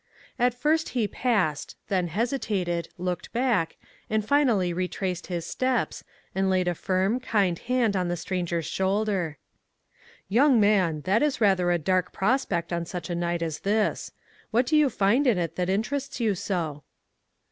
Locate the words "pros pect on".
12.11-12.83